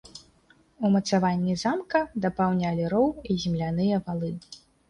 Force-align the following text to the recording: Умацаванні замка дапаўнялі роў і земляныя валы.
Умацаванні 0.89 1.53
замка 1.63 2.01
дапаўнялі 2.25 2.89
роў 2.97 3.07
і 3.35 3.39
земляныя 3.45 4.05
валы. 4.09 4.33